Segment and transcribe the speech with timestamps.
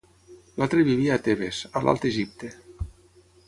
[0.61, 2.53] L'altre vivia a Tebes, a l'Alt Egipte.